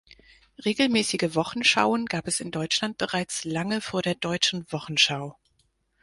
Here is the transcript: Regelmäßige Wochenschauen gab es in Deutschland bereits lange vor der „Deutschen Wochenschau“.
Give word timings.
Regelmäßige 0.65 1.35
Wochenschauen 1.35 2.07
gab 2.07 2.25
es 2.27 2.39
in 2.39 2.49
Deutschland 2.49 2.97
bereits 2.97 3.43
lange 3.43 3.81
vor 3.81 4.01
der 4.01 4.15
„Deutschen 4.15 4.65
Wochenschau“. 4.71 5.37